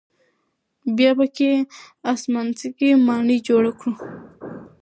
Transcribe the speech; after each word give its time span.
بیا 0.95 1.11
پکې 1.17 1.51
آسمانڅکې 2.11 2.89
ماڼۍ 3.05 3.37
جوړوي. 3.47 3.91